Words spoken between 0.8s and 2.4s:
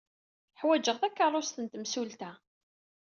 takeṛṛust n temsulta.